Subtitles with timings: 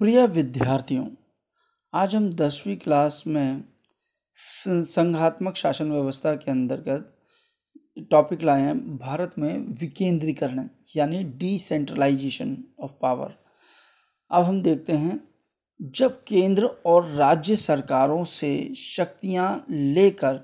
[0.00, 1.04] प्रिय विद्यार्थियों,
[1.92, 3.64] आज हम दसवीं क्लास में
[4.66, 7.12] संघात्मक शासन व्यवस्था के अंतर्गत
[8.10, 13.34] टॉपिक लाए हैं, भारत में विकेंद्रीकरण, यानी डिसेंट्रलाइजेशन ऑफ़ पावर
[14.30, 15.20] अब हम देखते हैं,
[15.80, 20.40] जब केंद्र और राज्य सरकारों से शक्तियाँ लेकर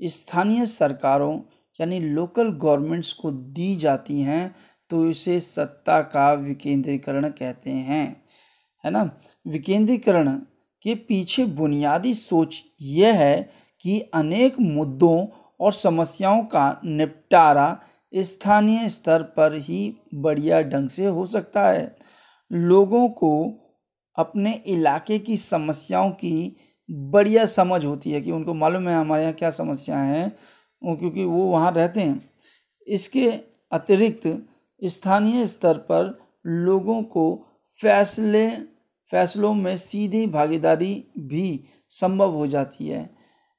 [0.00, 1.38] स्थानीय सरकारों,
[1.80, 4.54] यानी लोकल गवर्नमेंट्स को दी जाती हैं
[4.90, 8.21] तो इसे सत्ता का विकेंद्रीकरण कहते हैं।
[8.84, 9.10] है ना?
[9.46, 10.28] विकेंद्रीकरण
[10.84, 13.50] के पीछे बुनियादी सोच यह है
[13.84, 15.26] कि अनेक मुद्दों
[15.60, 17.80] और समस्याओं का निपटारा
[18.12, 21.96] स्थानीय स्तर पर ही बढ़िया ढंग से हो सकता है।
[22.50, 23.32] लोगों को
[24.18, 26.56] अपने इलाके की समस्याओं की
[26.90, 31.44] बढ़िया समझ होती है कि उनको मालूम है हमारे यहाँ क्या समस्याएँ हैं क्योंकि वो
[31.44, 32.30] वहाँ रहते हैं।
[32.86, 33.28] इसके
[33.72, 34.22] अतिरिक्त
[34.82, 37.24] स्थानीय स्तर पर लोगों को
[37.80, 38.46] फैसले
[39.12, 43.08] फैसलों में सीधी भागीदारी भी संभव हो जाती है।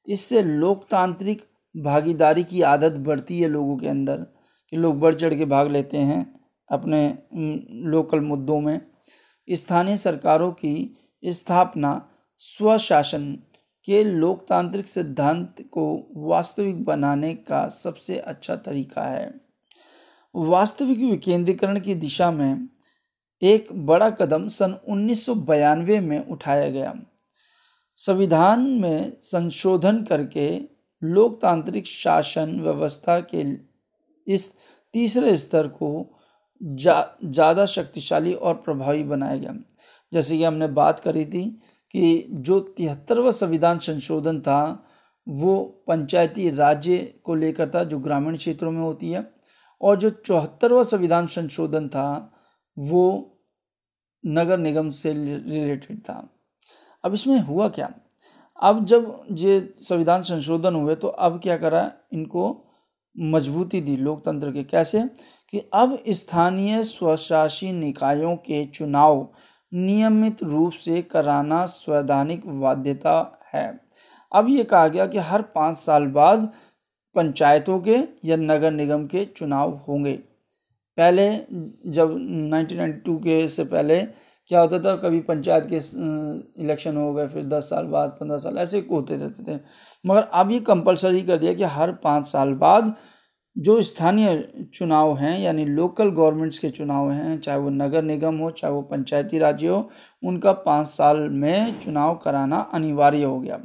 [0.08, 1.42] इससे लोकतांत्रिक
[1.74, 4.16] भागीदारी की आदत बढ़ती है लोगों के अंदर
[4.72, 6.24] कि लोग बढ़ चढ़ के भाग लेते हैं
[6.70, 7.06] अपने
[7.90, 8.80] लोकल मुद्दों में।
[9.48, 13.32] स्थानीय सरकारों की स्थापना स्वशासन
[13.88, 15.86] के लोकतांत्रिक सिद्धांत को
[16.28, 19.34] वास्तविक बनाने का सबसे अच्छा तरीका है।
[20.34, 22.68] वास्तविक विकेंद्रीकरण की दिशा में
[23.44, 26.94] एक बड़ा कदम सन उन्नीस में उठाया गया।
[27.96, 30.48] संविधान में संशोधन करके
[31.02, 33.44] लोकतांत्रिक शासन व्यवस्था के
[34.26, 34.50] इस
[34.94, 35.90] तीसरे स्तर को
[36.60, 39.54] ज़्यादा जा, शक्तिशाली और प्रभावी बनाया गया।
[40.12, 41.44] जैसे कि हमने बात करी थी
[41.94, 44.88] कि जो तिहत्तरवा संविधान संशोधन था
[45.26, 49.26] वो पंचायती राज्य को लेकर था जो ग्रामीण क्षेत्रों में होती है
[49.80, 52.30] और जो चौहत्तरवा संविधान संशोधन था
[52.78, 53.30] वो
[54.26, 56.28] नगर निगम से रिलेटेड था।
[57.04, 57.94] अब इसमें हुआ क्या?
[58.62, 61.92] अब जब ये संविधान संशोधन हुए तो अब क्या करा?
[62.12, 62.64] इनको
[63.18, 65.04] मजबूती दी लोकतंत्र के। कैसे?
[65.50, 69.28] कि अब स्थानीय स्वशासी निकायों के चुनाव
[69.74, 73.80] नियमित रूप से कराना स्वैधानिक बाध्यता है।
[74.32, 76.52] अब ये कहा गया कि हर पाँच साल बाद
[77.14, 80.12] पंचायतों के या नगर निगम के चुनाव होंगे।
[80.96, 81.36] पहले,
[81.86, 84.06] जब 1992 के से पहले
[84.50, 85.76] क्या होता था, कभी पंचायत के
[86.62, 89.60] इलेक्शन हो गए, फिर 10 साल बाद 15 साल, ऐसे होते रहते थे।
[90.06, 92.94] मगर अब ये कंपलसरी कर दिया कि हर पाँच साल बाद
[93.56, 98.50] जो स्थानीय चुनाव हैं, यानी लोकल गवर्नमेंट्स के चुनाव हैं, चाहे वो नगर निगम हो,
[98.50, 99.90] चाहे वो पंचायती राज्य हो,
[100.22, 103.60] उनका पाँच साल में चुनाव कराना अनिवार्य हो गया।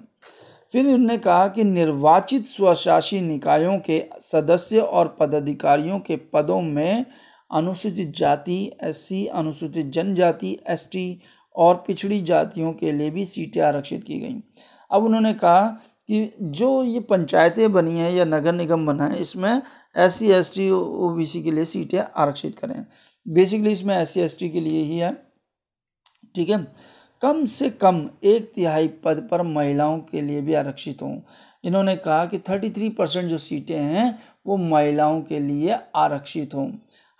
[0.74, 7.06] फिर उन्होंने कहा कि निर्वाचित स्वशासी निकायों के सदस्य और पदाधिकारियों के पदों में
[7.52, 11.22] अनुसूचित जाति, एससी, अनुसूचित जनजाति, एसटी
[11.56, 14.44] और पिछड़ी जातियों के लिए भी सीटें आरक्षित की गई।
[14.92, 15.62] अब उन्होंने कहा
[16.08, 19.62] कि जो ये पंचायतें बनी हैं या नगर निगम बना है, इसमें
[19.98, 22.86] S C S T O B C के लिए सीटें आरक्षित करें।
[23.28, 25.14] बेसिकली इसमें एस सी एस टी के लिए ही है।
[26.36, 26.68] ठीक है?
[27.22, 31.20] कम से कम एक तिहाई पद पर महिलाओं के लिए भी आरक्षित हों।
[31.64, 36.72] इन्होंने कहा कि 33 परसेंट जो सीटें हैं, वो महिलाओं के लिए आरक्षित हों।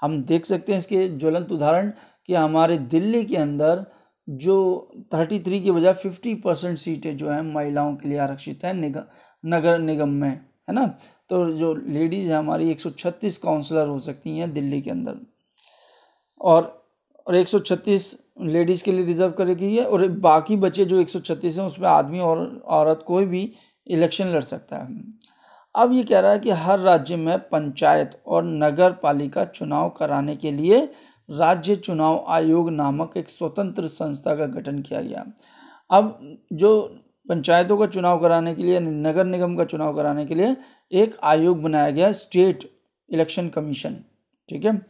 [0.02, 1.92] हम देख सकते हैं इसके ज्वलंत उदाहरण
[2.26, 3.86] कि हमारे दिल्ली के अंदर
[4.30, 9.02] जो 33 की बजाय 50 परसेंट सीटें जो हैं महिलाओं के लिए आरक्षित हैं निगम
[9.46, 11.00] नगर निगम में, है ना?
[11.30, 15.16] तो जो लेडीज़ हैं हमारी 136 काउंसलर हो सकती हैं दिल्ली के अंदर।
[16.42, 16.86] और
[17.28, 21.66] और 136 लेडीज़ के लिए रिज़र्व कर करेगी है और बाकी बचे जो 136 हैं
[21.66, 23.54] उसमें आदमी और औरत कोई भी
[23.88, 24.88] इलेक्शन लड़ सकता है।
[25.76, 30.36] अब ये कह रहा है कि हर राज्य में पंचायत और नगर पालिका चुनाव कराने
[30.36, 30.80] के लिए
[31.30, 35.26] राज्य चुनाव आयोग नामक एक स्वतंत्र संस्था का गठन किया गया।
[35.90, 36.80] अब जो
[37.30, 40.56] पंचायतों का चुनाव कराने के लिए, नगर निगम का चुनाव कराने के लिए
[40.92, 42.70] एक आयोग बनाया गया, स्टेट
[43.10, 43.96] इलेक्शन कमीशन,
[44.50, 44.82] ठीक है?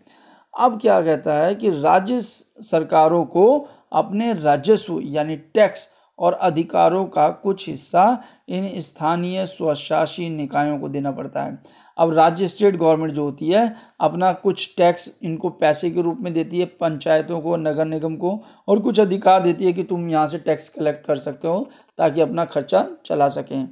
[0.53, 3.45] अब क्या कहता है कि राज्य सरकारों को
[3.93, 5.87] अपने राजस्व यानी टैक्स
[6.19, 11.63] और अधिकारों का कुछ हिस्सा इन स्थानीय स्वशासी निकायों को देना पड़ता है।
[11.97, 16.33] अब राज्य स्टेट गवर्नमेंट जो होती है, अपना कुछ टैक्स इनको पैसे के रूप में
[16.33, 20.27] देती है, पंचायतों को, नगर निगम को, और कुछ अधिकार देती है कि तुम यहाँ
[20.27, 23.67] से टैक्स कलेक्ट कर सकते हो ताकि अपना खर्चा चला सकें।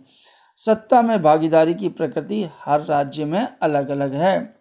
[0.56, 4.58] सत्ता में भागीदारी की प्रकृति हर राज्य में अलग अलग है।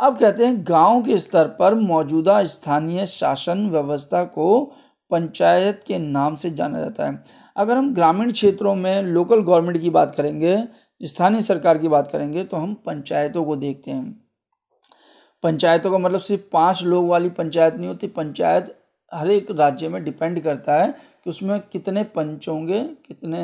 [0.00, 4.72] अब कहते हैं, गाँव के स्तर पर मौजूदा स्थानीय शासन व्यवस्था को
[5.10, 7.24] पंचायत के नाम से जाना जाता है।
[7.56, 10.62] अगर हम ग्रामीण क्षेत्रों में लोकल गवर्नमेंट की बात करेंगे,
[11.00, 14.24] स्थानीय सरकार की बात करेंगे तो हम पंचायतों को देखते हैं।
[15.42, 18.74] पंचायतों का मतलब सिर्फ़ पाँच लोग वाली पंचायत नहीं होती, पंचायत
[19.14, 20.88] हर एक राज्य में डिपेंड करता है
[21.24, 23.42] कि उसमें कितने पंच होंगे, कितने,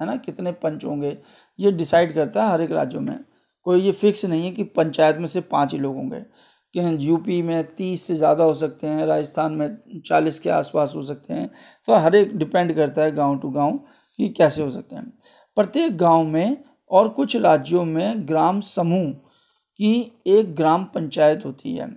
[0.00, 1.18] है ना, कितने पंच होंगे।
[1.58, 3.18] ये डिसाइड करता है हर एक राज्यों में।
[3.64, 6.22] कोई ये फिक्स नहीं है कि पंचायत में सिर्फ़ पाँच ही लोग होंगे।
[6.74, 11.02] कि यूपी में तीस से ज़्यादा हो सकते हैं, राजस्थान में चालीस के आसपास हो
[11.02, 11.50] सकते हैं।
[11.88, 13.78] तो हर एक डिपेंड करता है गाँव टू गाँव
[14.18, 15.12] कि कैसे हो सकते हैं।
[15.56, 16.56] प्रत्येक गाँव में
[16.90, 19.10] और कुछ राज्यों में ग्राम समूह
[19.80, 21.88] की एक ग्राम पंचायत होती है।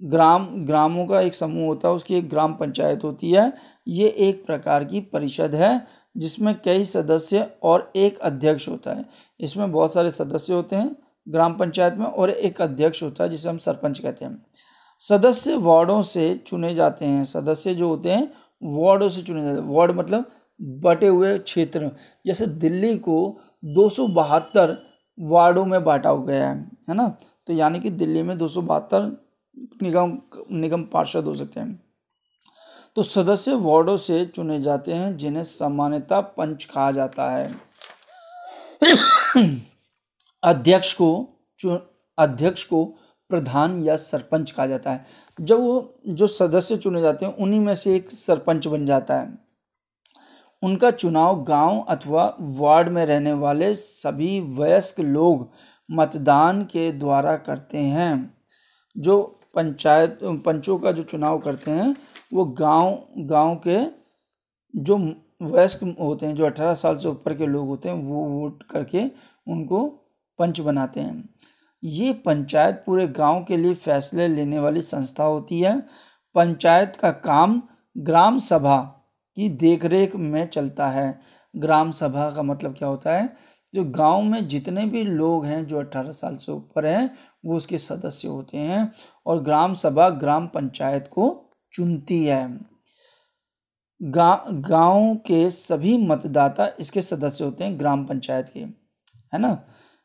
[0.00, 3.52] ग्राम, ग्रामों का एक समूह होता है, उसकी एक ग्राम पंचायत होती है।
[3.88, 5.86] ये एक प्रकार की परिषद है,
[6.16, 9.04] जिसमें कई सदस्य और एक अध्यक्ष होता है।
[9.40, 10.96] इसमें बहुत सारे सदस्य होते हैं
[11.28, 14.46] ग्राम पंचायत में और एक अध्यक्ष होता है, जिसे हम सरपंच कहते हैं।
[14.98, 18.32] सदस्य वार्डों से चुने जाते हैं। सदस्य जो होते हैं,
[18.62, 20.24] वार्डों से चुने जाते हैं। वार्ड मतलब
[20.62, 21.90] बटे हुए क्षेत्र।
[22.26, 23.88] जैसे दिल्ली को दो
[25.20, 27.16] वार्डों में बांटा हो गया है है ना?
[27.46, 29.26] तो यानी कि दिल्ली में दो सौ बहत्तर
[29.82, 30.18] निगम
[30.52, 31.82] निगम पार्षद हो सकते हैं।
[32.96, 37.54] तो सदस्य वार्डों से चुने जाते हैं, जिन्हें सामान्यतः पंच कहा जाता है।
[40.42, 41.28] अध्यक्ष को
[42.18, 42.84] अध्यक्ष को
[43.28, 45.06] प्रधान या सरपंच कहा जाता है।
[45.40, 49.38] जब वो, जो सदस्य चुने जाते हैं, उन्हीं में से एक सरपंच बन जाता है।
[50.62, 55.50] उनका चुनाव गाँव अथवा वार्ड में रहने वाले सभी वयस्क लोग
[55.90, 58.34] मतदान के द्वारा करते हैं।
[58.98, 61.96] जो पंचायत, पंचों का जो चुनाव करते हैं,
[62.34, 63.78] वो गाँव गाँव के
[64.76, 64.96] जो
[65.42, 69.02] वयस्क होते हैं, जो 18 साल से ऊपर के लोग होते हैं, वो वोट करके
[69.48, 70.04] उनको
[70.38, 71.28] पंच बनाते हैं।
[71.82, 75.78] ये पंचायत पूरे गाँव के लिए फैसले लेने वाली संस्था होती है।
[76.34, 77.62] पंचायत का काम
[77.96, 78.76] ग्राम सभा
[79.36, 81.20] की देखरेख में चलता है।
[81.54, 83.36] ग्राम सभा का मतलब क्या होता है?
[83.74, 87.10] जो गाँव में जितने भी लोग हैं जो 18 साल से ऊपर हैं,
[87.44, 88.92] वो उसके सदस्य होते हैं
[89.26, 91.26] और ग्राम सभा ग्राम पंचायत को
[91.74, 92.46] चुनती है।
[94.00, 99.50] गाँव के सभी मतदाता इसके सदस्य होते हैं ग्राम पंचायत के, है ना?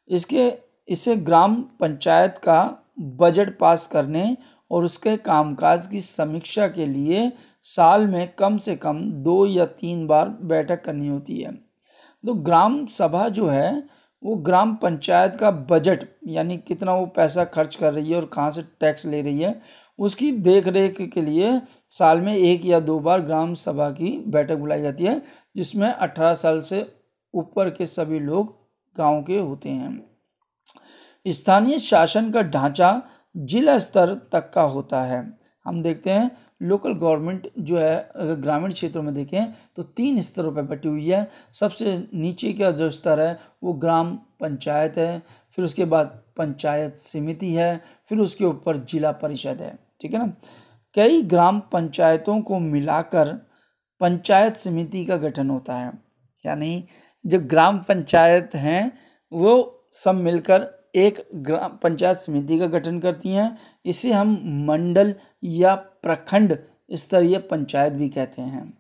[0.10, 0.52] इसके,
[0.88, 2.62] इसे ग्राम पंचायत का
[3.00, 4.36] बजट पास करने
[4.72, 7.32] और उसके कामकाज की समीक्षा के लिए
[7.68, 11.52] साल में कम से कम दो या तीन बार बैठक करनी होती है।
[12.24, 13.84] तो ग्राम सभा जो है,
[14.24, 18.52] वो ग्राम पंचायत का बजट, यानी कितना वो पैसा खर्च कर रही है और कहाँ
[18.52, 19.62] से टैक्स ले रही है,
[20.00, 21.60] उसकी देख रेख के लिए
[21.92, 25.22] साल में एक या दो बार ग्राम सभा की बैठक बुलाई जाती है,
[25.56, 26.86] जिसमें 18 साल से
[27.34, 28.56] ऊपर के सभी लोग
[28.96, 30.04] गाँव के होते हैं।
[31.26, 33.02] स्थानीय शासन का ढांचा
[33.36, 35.22] जिला स्तर तक का होता है।
[35.66, 36.32] हम देखते हैं
[36.62, 41.08] लोकल गवर्नमेंट जो है, अगर ग्रामीण क्षेत्रों में देखें तो तीन स्तरों पर बटी हुई
[41.08, 45.22] है। सबसे नीचे का जो स्तर है, वो ग्राम पंचायत है,
[45.58, 46.08] फिर उसके बाद
[46.38, 50.34] पंचायत समिति है, फिर उसके ऊपर जिला परिषद है, ठीक है ना?
[50.96, 53.34] कई ग्राम पंचायतों को मिलाकर
[54.02, 55.92] पंचायत समिति का गठन होता है।
[56.44, 56.84] यानी
[57.26, 58.92] जो ग्राम पंचायत हैं,
[59.32, 64.38] वो सब मिलकर एक ग्राम पंचायत समिति का गठन करती हैं। इसे हम
[64.68, 66.58] मंडल या प्रखंड
[66.94, 68.72] स्तरीय पंचायत भी कहते हैं।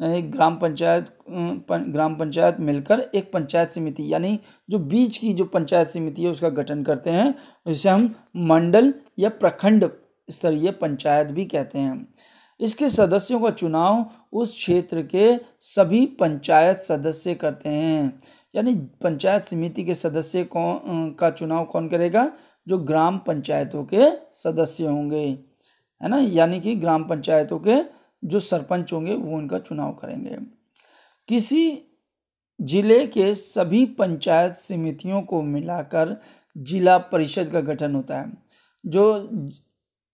[0.00, 4.38] एक ग्राम पंचायत ग्राम पंचायत मिलकर एक पंचायत समिति, यानी
[4.70, 7.34] जो बीच की जो पंचायत समिति है, उसका गठन करते हैं।
[7.66, 9.88] इसे हम मंडल या प्रखंड
[10.28, 12.06] स्तरीय पंचायत भी कहते हैं।
[12.60, 18.22] इसके सदस्यों का चुनाव उस क्षेत्र के सभी पंचायत सदस्य करते हैं।
[18.54, 22.32] यानी पंचायत समिति के सदस्य कौन का चुनाव कौन करेगा?
[22.68, 25.38] जो ग्राम पंचायतों के सदस्य होंगे।
[26.02, 26.18] है ना?
[26.18, 27.76] यानी कि ग्राम पंचायतों के
[28.24, 30.36] जो सरपंच होंगे, वो उनका चुनाव करेंगे।
[31.28, 31.82] किसी
[32.60, 36.20] ज़िले के सभी पंचायत समितियों को मिलाकर
[36.58, 38.32] जिला परिषद का गठन होता है।
[38.86, 39.28] जो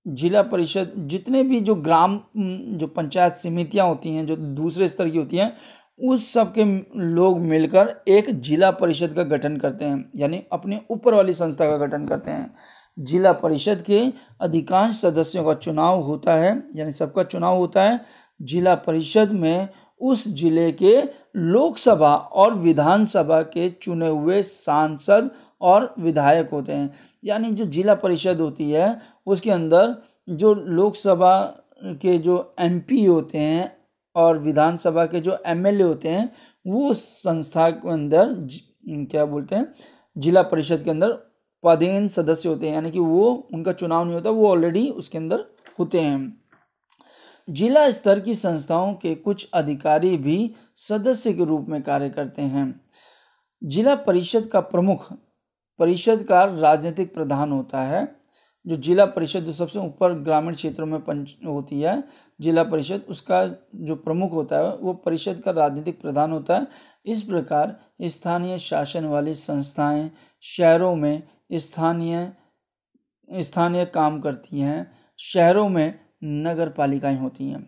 [0.07, 2.21] जिला परिषद, जितने भी जो ग्राम
[2.79, 5.53] जो पंचायत समितियाँ होती हैं, जो दूसरे स्तर की होती हैं,
[6.01, 6.65] उस सब के
[7.15, 11.77] लोग मिलकर एक जिला परिषद का गठन करते हैं, यानी अपने ऊपर वाली संस्था का
[11.87, 12.55] गठन करते हैं।
[12.99, 14.01] जिला परिषद के
[14.41, 18.01] अधिकांश सदस्यों का चुनाव होता है, यानी सबका चुनाव होता है,
[18.41, 19.69] जिला परिषद में
[20.01, 21.01] उस ज़िले के
[21.37, 25.31] लोकसभा और विधानसभा के चुने हुए सांसद
[25.61, 26.95] और विधायक होते हैं।
[27.25, 29.97] यानी जो जिला परिषद होती है, उसके अंदर
[30.29, 33.77] जो लोकसभा के जो एमपी होते हैं
[34.15, 36.33] और विधानसभा के जो एमएलए होते हैं,
[36.67, 38.49] वो संस्था के अंदर
[38.89, 39.75] क्या बोलते हैं,
[40.19, 41.19] जिला परिषद के अंदर
[41.65, 45.45] पदेन सदस्य होते हैं। यानी कि वो, उनका चुनाव नहीं होता, वो ऑलरेडी उसके अंदर
[45.79, 46.41] होते हैं।
[47.51, 52.81] जिला स्तर की संस्थाओं के कुछ अधिकारी भी सदस्य के रूप में कार्य करते हैं।
[53.65, 55.13] जिला परिषद का प्रमुख
[55.79, 58.05] परिषद का राजनीतिक प्रधान होता है,
[58.67, 62.03] जो जिला परिषद जो सबसे ऊपर ग्रामीण क्षेत्रों में पंच, होती है,
[62.41, 66.67] जिला परिषद, उसका जो प्रमुख होता है, वो परिषद का राजनीतिक प्रधान होता है।
[67.07, 70.11] इस प्रकार स्थानीय शासन वाली संस्थाएँ
[70.45, 72.33] शहरों में स्थानीय
[73.29, 77.67] स्थानीय काम करती हैं, शहरों में नगर पालिकाएँ होती हैं।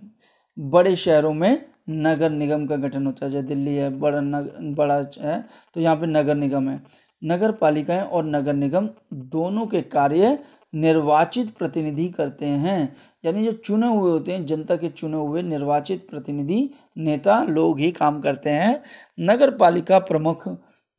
[0.57, 4.95] बड़े शहरों में नगर निगम का गठन होता है, जैसे दिल्ली है, बड़ा नगर बड़ा
[5.19, 5.41] है
[5.75, 6.83] तो यहाँ पे नगर निगम है।
[7.25, 10.39] नगर पालिकाएँ और नगर निगम दोनों के कार्य
[10.75, 16.07] निर्वाचित प्रतिनिधि करते हैं। यानी जो चुने हुए होते हैं, जनता के चुने हुए निर्वाचित
[16.11, 18.83] प्रतिनिधि नेता लोग ही काम करते हैं।
[19.21, 20.49] नगर पालिका प्रमुख,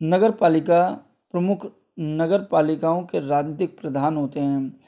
[0.03, 0.89] नगर पालिका
[1.31, 4.79] प्रमुख नगर पालिकाओं के राजनीतिक प्रधान होते हैं।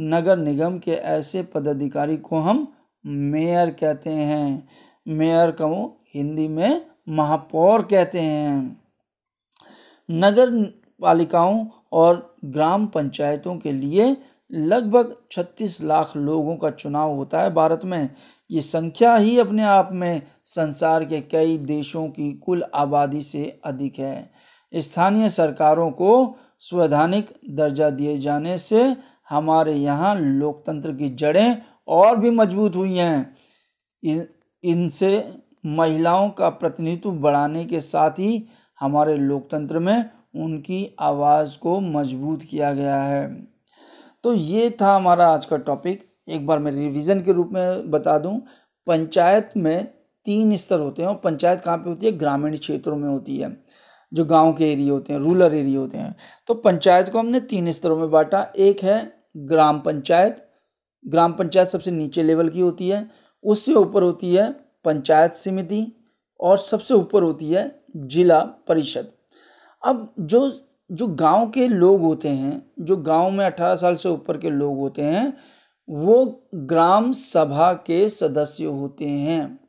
[0.00, 2.72] नगर निगम के ऐसे पदाधिकारी को हम
[3.06, 4.68] मेयर कहते हैं।
[5.08, 8.81] मेयर को हिंदी में महापौर कहते हैं।
[10.12, 10.50] नगर
[11.00, 14.16] पालिकाओं और ग्राम पंचायतों के लिए
[14.50, 18.08] लगभग 36 लाख लोगों का चुनाव होता है भारत में।
[18.50, 23.98] ये संख्या ही अपने आप में संसार के कई देशों की कुल आबादी से अधिक
[23.98, 24.30] है।
[24.74, 28.96] स्थानीय सरकारों को संवैधानिक दर्जा दिए जाने से
[29.30, 33.36] हमारे यहाँ लोकतंत्र की जड़ें और भी मज़बूत हुई हैं।
[34.02, 34.26] इन,
[34.64, 35.34] इनसे
[35.66, 38.46] महिलाओं का प्रतिनिधित्व बढ़ाने के साथ ही
[38.82, 43.26] हमारे लोकतंत्र में उनकी आवाज़ को मज़बूत किया गया है।
[44.24, 48.18] तो ये था हमारा आज का टॉपिक एक बार मैं रिवीजन के रूप में बता
[48.18, 48.38] दूँ।
[48.86, 49.86] पंचायत में
[50.26, 52.12] तीन स्तर होते हैं और पंचायत कहाँ पे होती है?
[52.12, 53.56] ग्रामीण क्षेत्रों में होती है,
[54.12, 56.14] जो गाँव के एरिया होते हैं रूरल एरिया होते हैं।
[56.48, 60.46] तो पंचायत को हमने तीन स्तरों में बांटा। एक है ग्राम पंचायत।
[61.04, 63.08] ग्राम पंचायत सबसे नीचे लेवल की होती है।
[63.44, 64.50] उससे ऊपर होती है
[64.84, 65.86] पंचायत समिति।
[66.42, 69.08] और सबसे ऊपर होती है जिला परिषद।
[69.84, 74.38] अब जो जो गाँव के लोग होते हैं, जो गाँव में 18 साल से ऊपर
[74.38, 75.38] के लोग होते हैं,
[75.90, 79.60] वो ग्राम सभा के सदस्य होते हैं।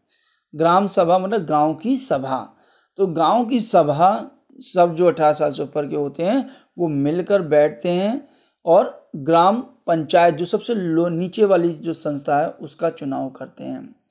[0.55, 2.55] ग्राम सभा मतलब गाँव की सभा।
[2.97, 7.41] तो गाँव की सभा, सब जो 18 साल से ऊपर के होते हैं, वो मिलकर
[7.41, 8.29] बैठते हैं
[8.65, 14.02] और ग्राम पंचायत, जो सबसे लो, नीचे वाली जो संस्था है, उसका चुनाव करते हैं।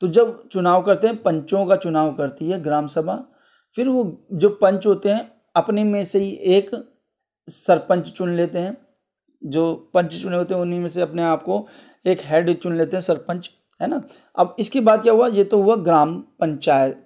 [0.00, 3.24] तो जब चुनाव करते हैं, पंचों का चुनाव करती है ग्राम सभा,
[3.76, 6.70] फिर वो जो पंच होते हैं, अपने में से ही एक
[7.48, 8.76] सरपंच चुन लेते हैं।
[9.42, 11.66] जो पंच चुने होते हैं, उन्हीं में से अपने आप को
[12.06, 13.50] एक हेड चुन लेते हैं सरपंच,
[13.80, 14.02] है ना?
[14.38, 15.28] अब इसके बाद क्या हुआ?
[15.28, 17.04] ये तो हुआ ग्राम पंचायत।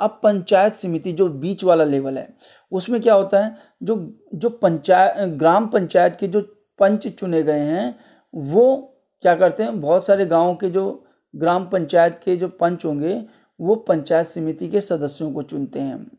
[0.00, 2.36] अब पंचायत समिति जो बीच वाला लेवल है,
[2.72, 3.56] उसमें क्या होता है?
[3.82, 3.96] जो
[4.34, 6.40] जो पंचायत ग्राम पंचायत के जो
[6.78, 7.98] पंच चुने गए हैं,
[8.34, 8.76] वो
[9.22, 9.80] क्या करते हैं?
[9.80, 11.05] बहुत सारे गाँव के जो
[11.36, 13.24] ग्राम पंचायत के जो पंच होंगे,
[13.60, 16.10] वो पंचायत समिति के सदस्यों को चुनते हैं।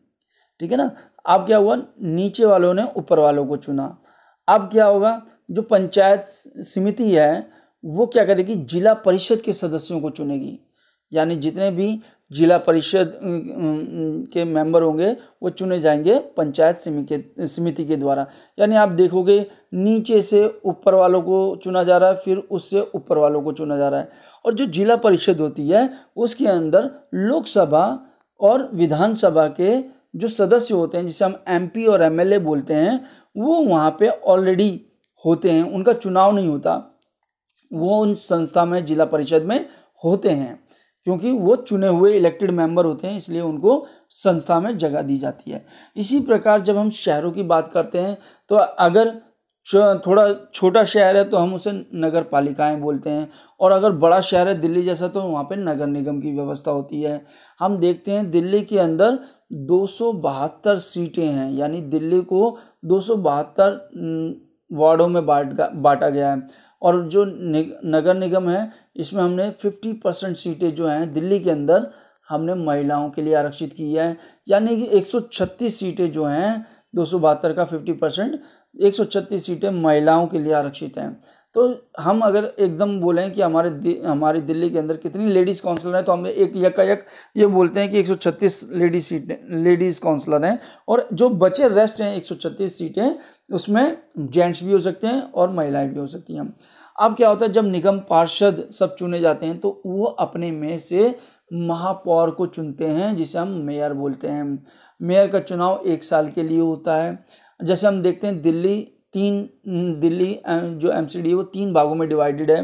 [0.60, 0.90] ठीक है ना?
[1.26, 1.82] अब क्या हुआ?
[2.02, 3.98] नीचे वालों ने ऊपर वालों को चुना।
[4.48, 5.22] अब क्या होगा?
[5.50, 6.26] जो पंचायत
[6.58, 7.50] समिति है,
[7.84, 8.54] वो क्या करेगी?
[8.54, 10.60] जिला परिषद के सदस्यों को चुनेगी।
[11.12, 12.00] यानी जितने भी
[12.32, 13.20] जिला परिषद
[14.32, 16.76] के मेंबर होंगे, वो चुने जाएँगे पंचायत
[17.40, 18.26] समिति के द्वारा।
[18.58, 23.18] यानी आप देखोगे, नीचे से ऊपर वालों को चुना जा रहा है, फिर उससे ऊपर
[23.18, 24.08] वालों को चुना जा रहा है।
[24.48, 27.86] और जो जिला परिषद होती है, उसके अंदर लोकसभा
[28.40, 29.80] और विधानसभा के
[30.16, 33.04] जो सदस्य होते हैं, जिसे हम एमपी और एमएलए बोलते हैं,
[33.36, 34.70] वो वहाँ पे ऑलरेडी
[35.24, 36.72] होते हैं। उनका चुनाव नहीं होता।
[37.70, 39.66] वो उन संस्था में, जिला परिषद में
[40.04, 40.58] होते हैं,
[41.06, 45.50] क्योंकि वो चुने हुए इलेक्टेड मेंबर होते हैं, इसलिए उनको संस्था में जगह दी जाती
[45.50, 45.64] है।
[45.96, 48.18] इसी प्रकार जब हम शहरों की बात करते हैं
[48.50, 49.16] तो अगर
[49.68, 53.28] थोड़ा छोटा शहर है तो हम उसे नगर पालिकाएँ बोलते हैं।
[53.60, 57.00] और अगर बड़ा शहर है दिल्ली जैसा तो वहाँ पे नगर निगम की व्यवस्था होती
[57.02, 57.20] है।
[57.60, 59.18] हम देखते हैं दिल्ली के अंदर
[59.52, 64.38] दो सौ बहत्तर सीटें हैं, यानी दिल्ली को दो सौ बहत्तर
[64.70, 66.42] वार्डों में बांट बांटा गया है।
[66.82, 71.90] और जो नगर निगम है, इसमें हमने 50 परसेंट सीटें जो हैं दिल्ली के अंदर
[72.28, 74.16] हमने महिलाओं के लिए आरक्षित की है।
[74.48, 78.40] यानी कि 136 सीटें जो हैं, दो सौ बहत्तर का 50 परसेंट
[78.78, 81.20] एक सौ छत्तीस सीटें महिलाओं के लिए आरक्षित हैं।
[81.54, 81.62] तो
[82.00, 83.70] हम अगर एकदम बोलें कि हमारे
[84.06, 87.04] हमारी दिल्ली के अंदर कितनी लेडीज़ काउंसलर हैं तो हम एक यकायक
[87.36, 90.58] ये बोलते हैं कि 136 लेडीज़ सीटें, लेडीज़ काउंसलर हैं।
[90.88, 93.18] और जो बचे रेस्ट हैं 136 सीटें,
[93.52, 96.52] उसमें जेंट्स भी हो सकते हैं और महिलाएँ भी हो सकती हैं।
[96.96, 100.78] अब क्या होता है, जब निगम पार्षद सब चुने जाते हैं तो वो अपने में
[100.78, 101.14] से
[101.52, 104.66] महापौर को चुनते हैं, जिसे हम मेयर बोलते हैं।
[105.00, 107.24] मेयर का चुनाव एक साल के लिए होता है।
[107.60, 108.76] जैसे हम देखते हैं दिल्ली
[109.12, 109.48] तीन,
[110.00, 112.62] दिल्ली जो एम है, वो तीन भागों में डिवाइडेड है।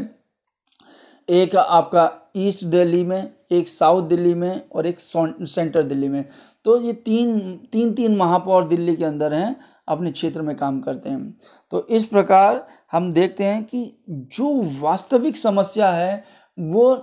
[1.29, 6.23] एक आपका ईस्ट दिल्ली में, एक साउथ दिल्ली में और एक सेंटर दिल्ली में।
[6.65, 7.39] तो ये तीन
[7.71, 9.55] तीन तीन महापौर दिल्ली के अंदर हैं,
[9.87, 11.37] अपने क्षेत्र में काम करते हैं।
[11.71, 16.23] तो इस प्रकार हम देखते हैं कि जो वास्तविक समस्या है,
[16.57, 16.95] वो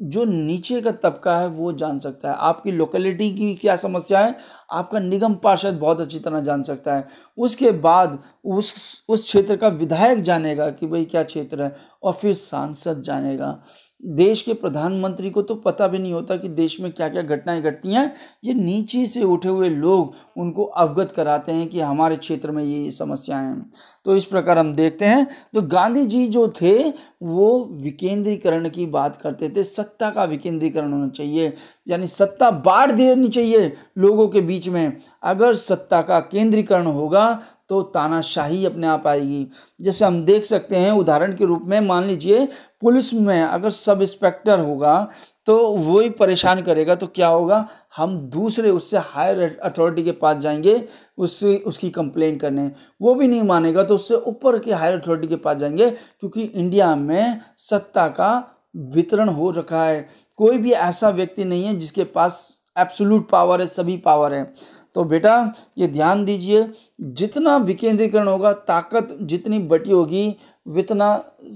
[0.00, 4.36] जो नीचे का तबका है, वो जान सकता है। आपकी लोकेलिटी की क्या समस्या है,
[4.72, 7.06] आपका निगम पार्षद बहुत अच्छी तरह जान सकता है।
[7.38, 8.74] उसके बाद उस
[9.08, 13.58] उस क्षेत्र का विधायक जानेगा कि भाई क्या क्षेत्र है, और फिर सांसद जानेगा।
[14.02, 17.62] देश के प्रधानमंत्री को तो पता भी नहीं होता कि देश में क्या क्या घटनाएँ
[17.62, 18.12] घटती हैं।
[18.44, 22.90] ये नीचे से उठे हुए लोग उनको अवगत कराते हैं कि हमारे क्षेत्र में ये
[22.90, 23.70] समस्याएँ हैं।
[24.04, 26.78] तो इस प्रकार हम देखते हैं तो गांधी जी जो थे,
[27.22, 31.52] वो विकेंद्रीकरण की बात करते थे। सत्ता का विकेंद्रीकरण होना चाहिए,
[31.86, 37.80] यानी सत्ता बाढ़ देनी चाहिए लोगों के बीच में। अगर सत्ता का केंद्रीकरण होगा तो
[37.84, 39.46] तानाशाही अपने आप आएगी।
[39.80, 42.46] जैसे हम देख सकते हैं, उदाहरण के रूप में मान लीजिए
[42.82, 45.08] पुलिस में अगर सब इंस्पेक्टर होगा
[45.46, 47.68] तो वही परेशान करेगा तो क्या होगा?
[47.96, 52.70] हम दूसरे उससे हायर अथॉरिटी के पास जाएँगे, उससे, उसकी कंप्लेन करने।
[53.02, 56.94] वो भी नहीं मानेगा तो उससे ऊपर के हायर अथॉरिटी के पास जाएँगे, क्योंकि इंडिया
[56.96, 58.30] में सत्ता का
[58.76, 60.08] वितरण हो रखा है।
[60.38, 64.52] कोई भी ऐसा व्यक्ति नहीं है जिसके पास एब्सोल्यूट पावर है, सभी पावर है।
[64.94, 66.68] तो बेटा, ये ध्यान दीजिए,
[67.00, 70.36] जितना विकेंद्रीकरण होगा, ताकत जितनी बटी होगी
[70.68, 71.08] उतना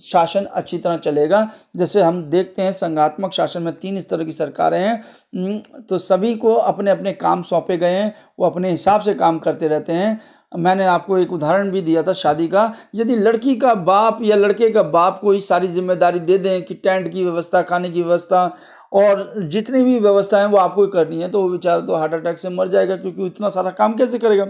[0.02, 4.33] शासन अच्छी तरह चलेगा। जैसे हम देखते हैं, संघात्मक शासन में तीन इस तरह की
[4.33, 9.14] सरकारें हैं। तो सभी को अपने अपने काम सौंपे गए हैं, वो अपने हिसाब से
[9.14, 10.21] काम करते रहते हैं।
[10.52, 14.71] मैंने आपको एक उदाहरण भी दिया था शादी का। यदि लड़की का बाप या लड़के
[14.71, 18.57] का बाप को ही सारी ज़िम्मेदारी दे दें कि टेंट की व्यवस्था, खाने की व्यवस्था,
[18.92, 22.49] और जितनी भी व्यवस्थाएँ वो आपको करनी है तो वो बेचारा तो हार्ट अटैक से
[22.50, 24.47] मर जाएगा, क्योंकि इतना सारा काम कैसे करेगा?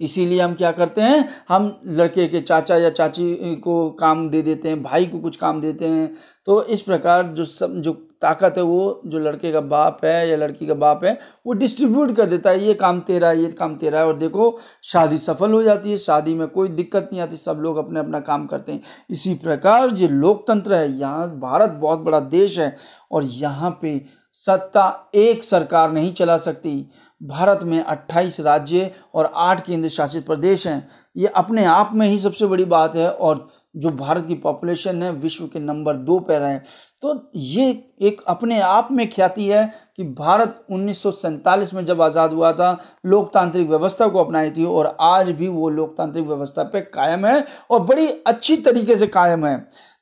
[0.00, 4.68] इसीलिए हम क्या करते हैं, हम लड़के के चाचा या चाची को काम दे देते
[4.68, 6.14] हैं, भाई को कुछ काम देते हैं।
[6.46, 7.92] तो इस प्रकार जो सब, जो
[8.22, 11.12] ताकत है वो, जो लड़के का बाप है या लड़की का बाप है,
[11.46, 14.58] वो डिस्ट्रीब्यूट कर देता है, ये काम तेरा है, ये काम तेरा है। और देखो,
[14.84, 18.20] शादी सफल हो जाती है, शादी में कोई दिक्कत नहीं आती, सब लोग अपने अपना
[18.20, 22.76] काम करते हैं। इसी प्रकार जो लोकतंत्र है, यहाँ भारत बहुत बड़ा देश है
[23.12, 24.00] और यहाँ पे
[24.46, 26.90] सत्ता एक सरकार नहीं चला सकती।
[27.20, 32.18] भारत में 28 राज्य और 8 केंद्र शासित प्रदेश हैं। ये अपने आप में ही
[32.18, 36.42] सबसे बड़ी बात है और जो भारत की पॉपुलेशन है, विश्व के नंबर दो पर
[36.42, 36.62] है।
[37.02, 37.68] तो ये
[38.00, 39.64] एक अपने आप में ख्याति है
[39.96, 42.72] कि भारत उन्नीस सौ सैंतालीस में जब आज़ाद हुआ था,
[43.06, 47.80] लोकतांत्रिक व्यवस्था को अपनाई थी और आज भी वो लोकतांत्रिक व्यवस्था पे कायम है और
[47.80, 49.56] बड़ी अच्छी तरीके से कायम है।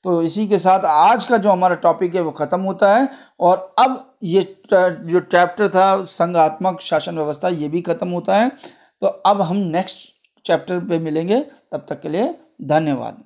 [0.04, 3.08] तो इसी के साथ आज का जो हमारा टॉपिक है, वो ख़त्म होता है
[3.40, 8.48] और अब ये जो चैप्टर था संघात्मक शासन व्यवस्था, ये भी ख़त्म होता है।
[9.02, 9.96] तो अब हम नेक्स्ट
[10.44, 11.40] चैप्टर पे मिलेंगे।
[11.72, 12.34] तब तक के लिए
[12.64, 13.22] धन्यवाद।